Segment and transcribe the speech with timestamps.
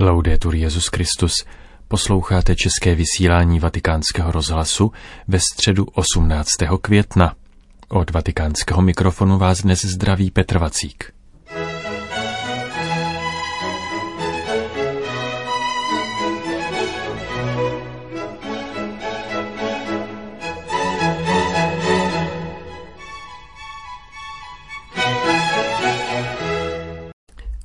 [0.00, 1.32] Laudetur Jezus Christus.
[1.88, 4.92] Posloucháte české vysílání Vatikánského rozhlasu
[5.28, 6.50] ve středu 18.
[6.80, 7.34] května.
[7.88, 11.12] Od vatikánského mikrofonu vás dnes zdraví Petr Vacík.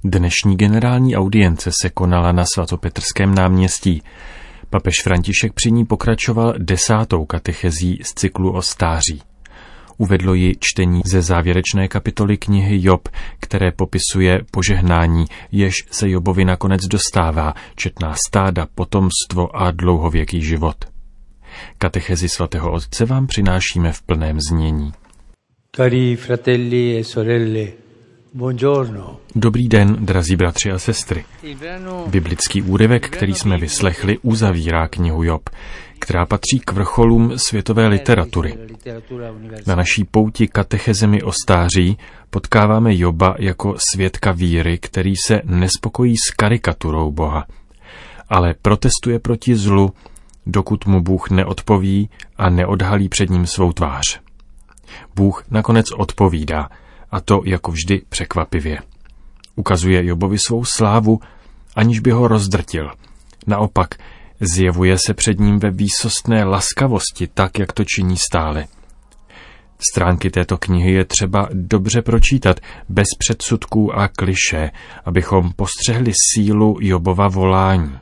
[0.09, 4.01] Dnešní generální audience se konala na svatopetrském náměstí.
[4.69, 9.21] Papež František při ní pokračoval desátou katechezí z cyklu o stáří.
[9.97, 13.09] Uvedlo ji čtení ze závěrečné kapitoly knihy Job,
[13.39, 20.85] které popisuje požehnání, jež se Jobovi nakonec dostává, četná stáda, potomstvo a dlouhověký život.
[21.77, 24.91] Katechezi svatého otce vám přinášíme v plném znění.
[25.75, 27.86] Cari fratelli e sorelle.
[29.35, 31.25] Dobrý den, drazí bratři a sestry.
[32.07, 35.49] Biblický úryvek, který jsme vyslechli, uzavírá knihu Job,
[35.99, 38.57] která patří k vrcholům světové literatury.
[39.67, 41.97] Na naší pouti katechezemi o stáří
[42.29, 47.47] potkáváme Joba jako svědka víry, který se nespokojí s karikaturou Boha,
[48.29, 49.93] ale protestuje proti zlu,
[50.45, 54.19] dokud mu Bůh neodpoví a neodhalí před ním svou tvář.
[55.15, 56.69] Bůh nakonec odpovídá,
[57.11, 58.79] a to jako vždy překvapivě.
[59.55, 61.19] Ukazuje Jobovi svou slávu,
[61.75, 62.91] aniž by ho rozdrtil.
[63.47, 63.95] Naopak,
[64.39, 68.65] zjevuje se před ním ve výsostné laskavosti, tak, jak to činí stále.
[69.91, 74.71] Stránky této knihy je třeba dobře pročítat, bez předsudků a kliše,
[75.05, 77.97] abychom postřehli sílu Jobova volání.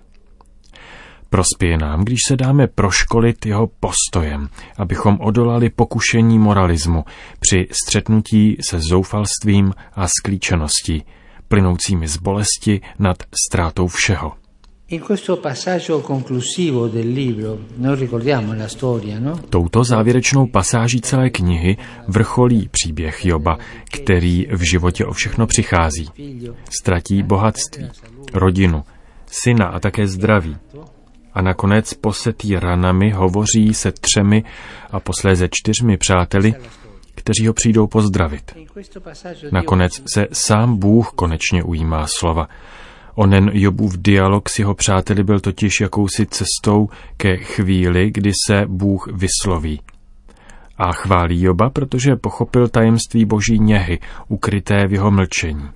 [1.36, 4.47] Prospěje nám, když se dáme proškolit jeho postojem,
[4.78, 7.05] abychom odolali pokušení moralismu
[7.39, 11.03] při střetnutí se zoufalstvím a sklíčeností,
[11.47, 14.31] plynoucími z bolesti nad ztrátou všeho.
[14.88, 19.38] In questo passaggio conclusivo del libro, noi ricordiamo la storia, no?
[19.50, 23.57] Touto závěrečnou pasáží celé knihy vrcholí příběh Joba,
[23.91, 26.09] který v životě o všechno přichází.
[26.79, 27.90] Ztratí bohatství,
[28.34, 28.84] rodinu,
[29.25, 30.57] syna a také zdraví.
[31.35, 34.44] A nakonec posetý ranami hovoří se třemi
[34.91, 36.53] a posléze čtyřmi přáteli,
[37.16, 38.57] kteří ho přijdou pozdravit.
[39.51, 42.47] Nakonec se sám Bůh konečně ujímá slova.
[43.16, 49.07] Onen Jobův dialog s jeho přáteli byl totiž jakousi cestou ke chvíli, kdy se Bůh
[49.13, 49.81] vysloví.
[50.78, 55.69] A chválí Joba, protože pochopil tajemství boží něhy, ukryté v jeho mlčení.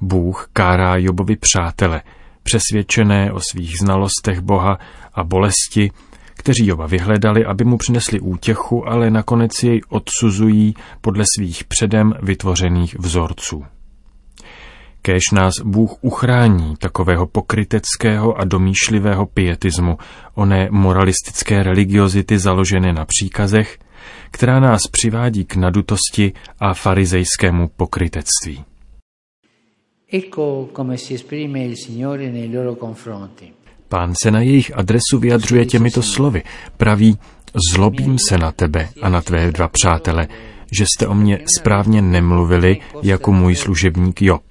[0.00, 2.02] Bůh kárá Jobovi přátele,
[2.44, 4.78] přesvědčené o svých znalostech Boha
[5.14, 5.90] a bolesti,
[6.34, 12.98] kteří Joba vyhledali, aby mu přinesli útěchu, ale nakonec jej odsuzují podle svých předem vytvořených
[12.98, 13.64] vzorců.
[15.02, 19.98] Kéž nás Bůh uchrání takového pokryteckého a domýšlivého pietismu,
[20.34, 23.78] oné moralistické religiozity založené na příkazech,
[24.30, 28.64] která nás přivádí k nadutosti a farizejskému pokrytectví.
[30.14, 33.52] Ecco come si esprime il Signore nei loro confronti.
[33.88, 36.42] Pán se na jejich adresu vyjadřuje těmito slovy.
[36.76, 37.18] Praví,
[37.72, 40.28] zlobím se na tebe a na tvé dva přátele,
[40.78, 44.42] že jste o mě správně nemluvili jako můj služebník Job.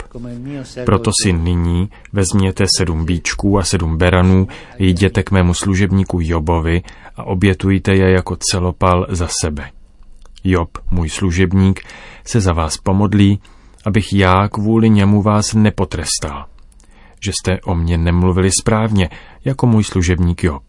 [0.85, 4.47] Proto si nyní vezměte sedm bíčků a sedm beranů,
[4.79, 6.81] jděte k mému služebníku Jobovi
[7.15, 9.69] a obětujte je jako celopal za sebe.
[10.43, 11.81] Job, můj služebník,
[12.25, 13.39] se za vás pomodlí,
[13.85, 16.45] abych já kvůli němu vás nepotrestal.
[17.25, 19.09] Že jste o mě nemluvili správně,
[19.45, 20.63] jako můj služebník Job.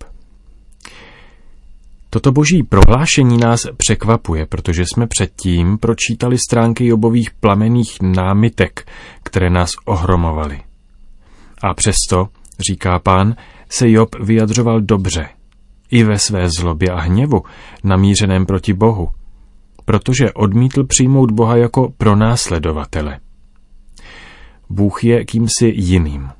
[2.10, 8.90] Toto boží prohlášení nás překvapuje, protože jsme předtím pročítali stránky Jobových plamených námitek,
[9.22, 10.60] které nás ohromovaly.
[11.62, 12.28] A přesto,
[12.68, 13.34] říká pán,
[13.68, 15.28] se Job vyjadřoval dobře,
[15.90, 17.42] i ve své zlobě a hněvu,
[17.84, 19.08] namířeném proti Bohu,
[19.84, 23.18] protože odmítl přijmout Boha jako pronásledovatele.
[24.70, 26.30] Bůh je kýmsi jiným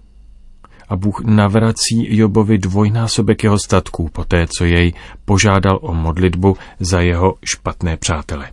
[0.89, 4.93] a Bůh navrací Jobovi dvojnásobek jeho statků poté, co jej
[5.25, 8.51] požádal o modlitbu za jeho špatné přátele.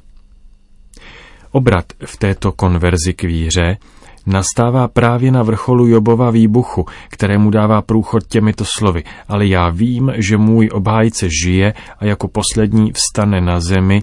[1.51, 3.77] Obrat v této konverzi k víře
[4.25, 10.37] nastává právě na vrcholu Jobova výbuchu, kterému dává průchod těmito slovy, ale já vím, že
[10.37, 14.01] můj obhájce žije a jako poslední vstane na zemi,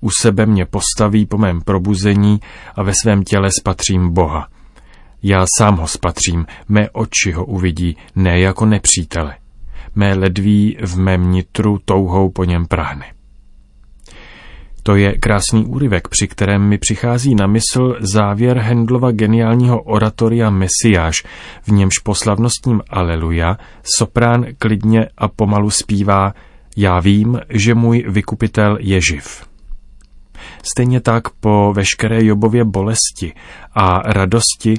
[0.00, 2.40] u sebe mě postaví po mém probuzení
[2.74, 4.48] a ve svém těle spatřím Boha–
[5.22, 9.36] já sám ho spatřím, mé oči ho uvidí, ne jako nepřítele.
[9.94, 13.04] Mé ledví v mém nitru touhou po něm prahne.
[14.82, 21.22] To je krásný úryvek, při kterém mi přichází na mysl závěr Hendlova geniálního oratoria Mesiáš,
[21.62, 23.56] v němž po slavnostním Aleluja
[23.98, 26.34] soprán klidně a pomalu zpívá
[26.76, 29.49] Já vím, že můj vykupitel je živ.
[30.62, 33.32] Stejně tak po veškeré Jobově bolesti
[33.74, 34.74] a radosti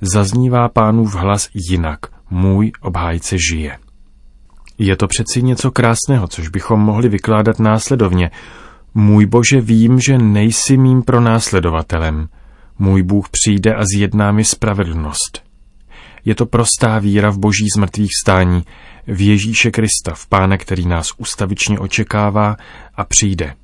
[0.00, 1.98] zaznívá pánův hlas jinak.
[2.30, 3.78] Můj obhájce žije.
[4.78, 8.30] Je to přeci něco krásného, což bychom mohli vykládat následovně.
[8.94, 12.28] Můj Bože, vím, že nejsi mým pronásledovatelem.
[12.78, 15.42] Můj Bůh přijde a zjedná mi spravedlnost.
[16.24, 18.64] Je to prostá víra v boží zmrtvých stání,
[19.06, 22.56] v Ježíše Krista, v Pána, který nás ustavičně očekává
[22.94, 23.54] a přijde.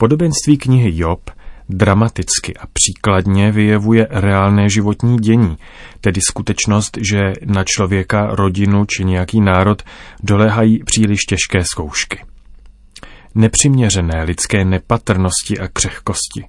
[0.00, 1.30] Podobenství knihy Job
[1.68, 5.56] dramaticky a příkladně vyjevuje reálné životní dění,
[6.00, 9.82] tedy skutečnost, že na člověka, rodinu či nějaký národ
[10.22, 12.24] dolehají příliš těžké zkoušky.
[13.34, 16.44] Nepřiměřené lidské nepatrnosti a křehkosti.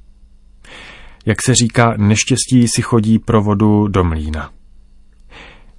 [1.26, 4.52] Jak se říká, neštěstí si chodí pro vodu do mlína.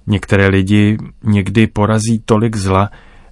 [0.07, 2.89] Některé lidi někdy porazí tolik zla,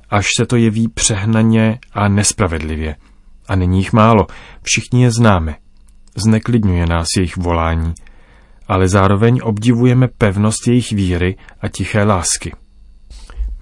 [0.09, 2.95] až se to jeví přehnaně a nespravedlivě.
[3.47, 4.27] A není jich málo,
[4.61, 5.55] všichni je známe.
[6.15, 7.93] Zneklidňuje nás jejich volání,
[8.67, 12.51] ale zároveň obdivujeme pevnost jejich víry a tiché lásky.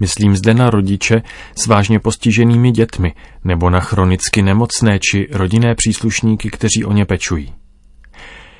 [0.00, 1.22] Myslím zde na rodiče
[1.56, 7.54] s vážně postiženými dětmi nebo na chronicky nemocné či rodinné příslušníky, kteří o ně pečují.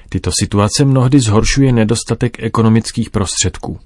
[0.08, 3.78] Tyto situace mnohdy zhoršuje nedostatek ekonomických prostředků.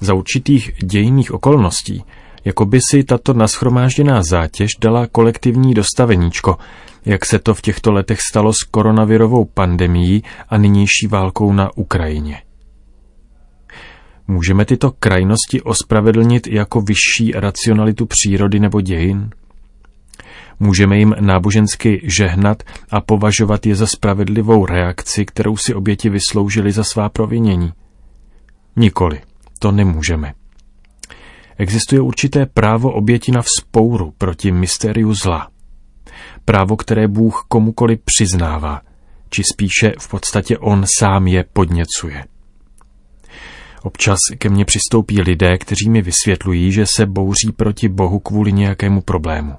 [0.00, 2.04] Za určitých dějinných okolností,
[2.44, 6.56] jako by si tato naschromážděná zátěž dala kolektivní dostaveníčko,
[7.04, 12.42] jak se to v těchto letech stalo s koronavirovou pandemií a nynější válkou na Ukrajině.
[14.28, 19.30] Můžeme tyto krajnosti ospravedlnit jako vyšší racionalitu přírody nebo dějin?
[20.60, 26.84] Můžeme jim nábožensky žehnat a považovat je za spravedlivou reakci, kterou si oběti vysloužili za
[26.84, 27.72] svá provinění?
[28.76, 29.20] Nikoli,
[29.58, 30.32] to nemůžeme.
[31.58, 35.48] Existuje určité právo oběti na vzpouru proti mystériu zla
[36.44, 38.80] právo, které Bůh komukoli přiznává,
[39.30, 42.24] či spíše v podstatě on sám je podněcuje.
[43.82, 49.00] Občas ke mně přistoupí lidé, kteří mi vysvětlují, že se bouří proti Bohu kvůli nějakému
[49.00, 49.54] problému.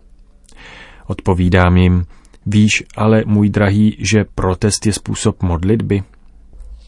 [1.07, 2.06] Odpovídám jim,
[2.45, 6.03] víš ale, můj drahý, že protest je způsob modlitby?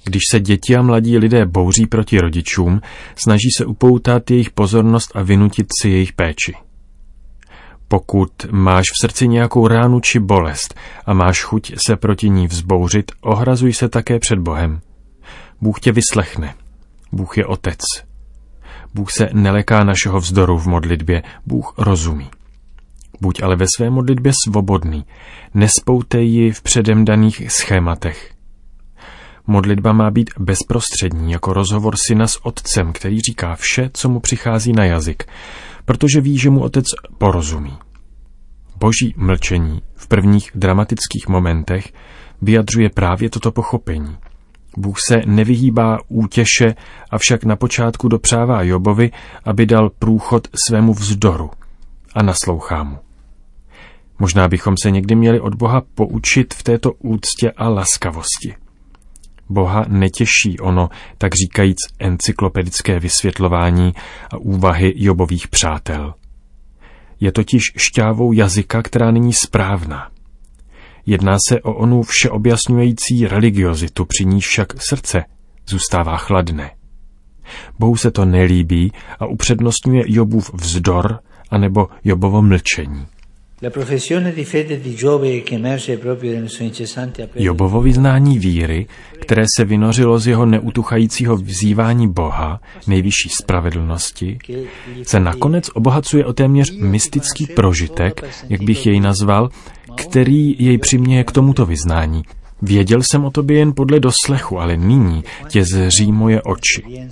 [0.07, 2.81] Když se děti a mladí lidé bouří proti rodičům,
[3.15, 6.55] snaží se upoutat jejich pozornost a vynutit si jejich péči.
[7.87, 10.75] Pokud máš v srdci nějakou ránu či bolest
[11.05, 14.79] a máš chuť se proti ní vzbouřit, ohrazuj se také před Bohem.
[15.61, 16.53] Bůh tě vyslechne.
[17.11, 17.79] Bůh je otec.
[18.93, 22.29] Bůh se neleká našeho vzdoru v modlitbě, Bůh rozumí.
[23.21, 25.05] Buď ale ve své modlitbě svobodný,
[25.53, 28.36] nespoutej ji v předem daných schématech.
[29.47, 34.71] Modlitba má být bezprostřední, jako rozhovor syna s otcem, který říká vše, co mu přichází
[34.71, 35.23] na jazyk,
[35.85, 36.85] protože ví, že mu otec
[37.17, 37.77] porozumí.
[38.79, 41.93] Boží mlčení v prvních dramatických momentech
[42.41, 44.17] vyjadřuje právě toto pochopení.
[44.77, 46.75] Bůh se nevyhýbá útěše,
[47.11, 49.11] avšak na počátku dopřává Jobovi,
[49.45, 51.49] aby dal průchod svému vzdoru
[52.15, 52.97] a naslouchá mu.
[54.19, 58.66] Možná bychom se někdy měli od Boha poučit v této úctě a laskavosti.
[59.49, 63.93] Boha netěší ono, tak říkajíc, encyklopedické vysvětlování
[64.33, 66.13] a úvahy Jobových přátel.
[67.19, 70.09] Je totiž šťávou jazyka, která není správná.
[71.05, 75.23] Jedná se o onu všeobjasňující religiozitu, při níž však srdce
[75.67, 76.71] zůstává chladné.
[77.79, 81.19] Bohu se to nelíbí a upřednostňuje Jobův vzdor
[81.49, 83.07] anebo Jobovo mlčení.
[87.35, 88.87] Jobovo vyznání víry,
[89.19, 94.37] které se vynořilo z jeho neutuchajícího vzývání Boha, nejvyšší spravedlnosti,
[95.03, 99.49] se nakonec obohacuje o téměř mystický prožitek, jak bych jej nazval,
[99.95, 102.23] který jej přiměje k tomuto vyznání.
[102.61, 107.07] Věděl jsem o tobě jen podle doslechu, ale nyní tě zří moje oči.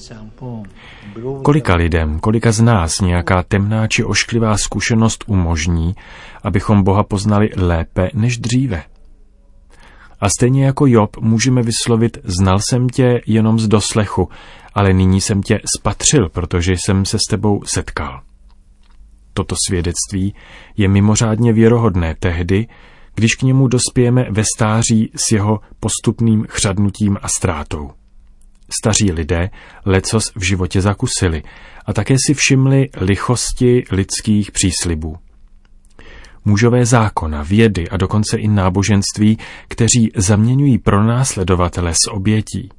[1.44, 5.96] Kolika lidem, kolika z nás nějaká temná či ošklivá zkušenost umožní,
[6.44, 8.84] abychom Boha poznali lépe než dříve?
[10.20, 14.30] A stejně jako Job můžeme vyslovit, znal jsem tě jenom z doslechu,
[14.74, 18.22] ale nyní jsem tě spatřil, protože jsem se s tebou setkal.
[19.34, 20.36] Toto svědectví
[20.78, 22.68] je mimořádně věrohodné tehdy,
[23.16, 27.92] když k němu dospějeme ve stáří s jeho postupným chřadnutím a ztrátou.
[28.82, 29.50] Staří lidé
[29.86, 31.44] lecos v životě zakusili
[31.86, 35.18] a také si všimli lichosti lidských příslibů.
[36.46, 42.70] mužové zákona, vědy a dokonce i náboženství, kteří zaměňují pronásledovatele s obětí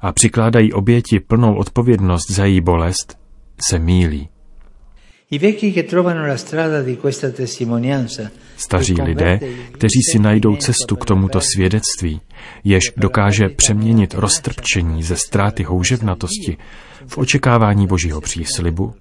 [0.00, 3.18] a přikládají oběti plnou odpovědnost za její bolest,
[3.68, 4.28] se mílí.
[8.56, 9.40] Staří lidé,
[9.72, 12.20] kteří si najdou cestu k tomuto svědectví,
[12.64, 16.56] jež dokáže přeměnit roztrpčení ze ztráty houževnatosti
[17.06, 18.94] v očekávání božího příslibu,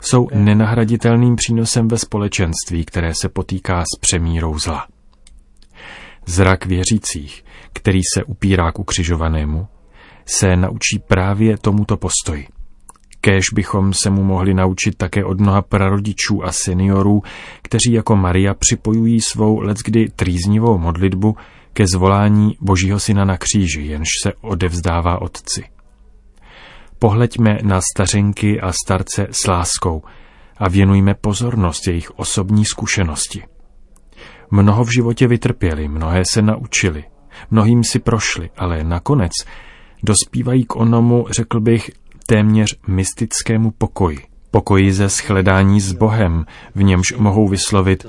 [0.00, 4.86] jsou nenahraditelným přínosem ve společenství, které se potýká s přemírou zla.
[6.26, 9.66] Zrak věřících, který se upírá k ukřižovanému,
[10.26, 12.46] se naučí právě tomuto postoji.
[13.24, 17.22] Kéž bychom se mu mohli naučit také od mnoha prarodičů a seniorů,
[17.62, 21.36] kteří jako Maria připojují svou leckdy trýznivou modlitbu
[21.72, 25.64] ke zvolání Božího syna na kříži, jenž se odevzdává Otci.
[26.98, 30.02] Pohleďme na stařenky a starce s láskou
[30.56, 33.42] a věnujme pozornost jejich osobní zkušenosti.
[34.50, 37.04] Mnoho v životě vytrpěli, mnohé se naučili,
[37.50, 39.32] mnohým si prošli, ale nakonec
[40.02, 41.90] dospívají k onomu, řekl bych,
[42.32, 44.18] téměř mystickému pokoji.
[44.50, 48.06] Pokoji ze shledání s Bohem, v němž mohou vyslovit,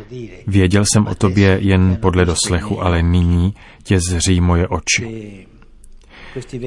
[0.48, 3.54] věděl jsem o tobě jen podle doslechu, ale nyní
[3.84, 5.48] tě zří moje oči.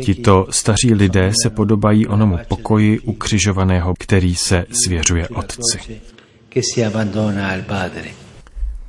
[0.05, 6.01] Tito staří lidé se podobají onomu pokoji ukřižovaného, který se svěřuje Otci.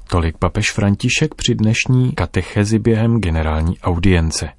[0.09, 4.49] Tolik papež František při dnešní katechezi během generální audience.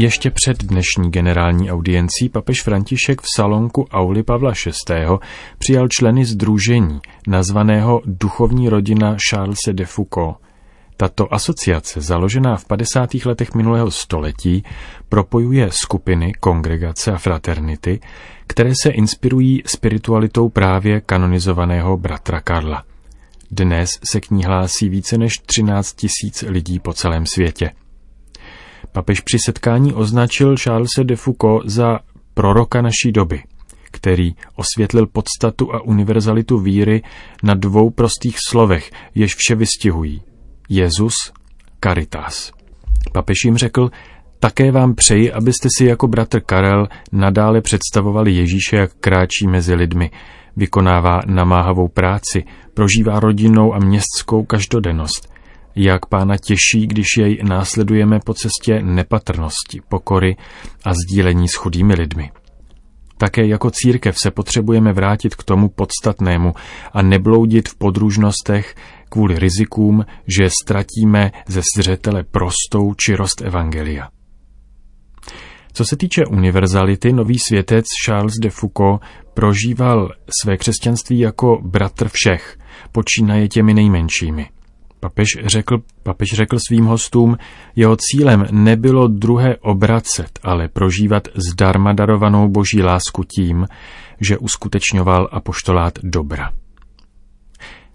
[0.00, 4.52] Ještě před dnešní generální audiencí papež František v salonku Auli Pavla
[4.88, 4.94] VI.
[5.58, 10.36] přijal členy združení nazvaného Duchovní rodina Charles de Foucault.
[10.96, 13.14] Tato asociace, založená v 50.
[13.24, 14.64] letech minulého století,
[15.08, 18.00] propojuje skupiny, kongregace a fraternity,
[18.46, 22.84] které se inspirují spiritualitou právě kanonizovaného bratra Karla.
[23.50, 27.70] Dnes se k ní hlásí více než 13 tisíc lidí po celém světě.
[28.92, 31.98] Papež při setkání označil Charlesa de Foucault za
[32.34, 33.42] proroka naší doby,
[33.90, 37.02] který osvětlil podstatu a univerzalitu víry
[37.42, 40.22] na dvou prostých slovech, jež vše vystihují.
[40.68, 41.14] Jezus,
[41.84, 42.52] Caritas.
[43.12, 43.90] Papež jim řekl,
[44.40, 50.10] také vám přeji, abyste si jako bratr Karel nadále představovali Ježíše, jak kráčí mezi lidmi,
[50.56, 52.44] vykonává namáhavou práci,
[52.74, 55.28] prožívá rodinnou a městskou každodennost,
[55.78, 60.36] jak pána těší, když jej následujeme po cestě nepatrnosti, pokory
[60.84, 62.30] a sdílení s chudými lidmi.
[63.18, 66.54] Také jako církev se potřebujeme vrátit k tomu podstatnému
[66.92, 68.74] a nebloudit v podružnostech
[69.08, 70.04] kvůli rizikům,
[70.38, 74.08] že ztratíme ze zřetele prostou čirost Evangelia.
[75.72, 79.02] Co se týče univerzality, nový světec Charles de Foucault
[79.34, 82.58] prožíval své křesťanství jako bratr všech,
[82.92, 84.48] počínaje těmi nejmenšími–
[85.00, 87.36] Papež řekl, papež řekl svým hostům,
[87.76, 93.66] jeho cílem nebylo druhé obracet, ale prožívat zdarma darovanou boží lásku tím,
[94.20, 96.50] že uskutečňoval apoštolát dobra.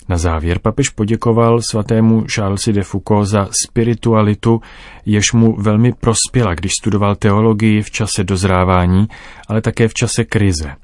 [0.10, 4.62] Na závěr papež poděkoval svatému Charlesi de Foucault za spiritualitu,
[5.06, 9.08] jež mu velmi prospěla, když studoval teologii v čase dozrávání,
[9.48, 10.76] ale také v čase krize.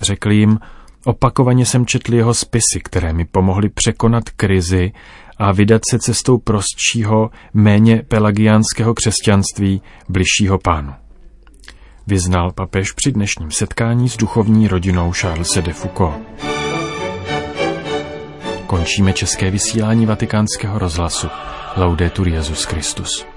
[0.00, 0.58] Řekl jim,
[1.04, 4.92] Opakovaně jsem četl jeho spisy, které mi pomohly překonat krizi
[5.38, 10.92] a vydat se cestou prostšího, méně pelagiánského křesťanství bližšího pánu.
[12.06, 16.14] Vyznal papež při dnešním setkání s duchovní rodinou Charlesa de Foucault.
[18.66, 21.28] Končíme české vysílání vatikánského rozhlasu.
[21.76, 23.31] Laudetur Jezus Christus.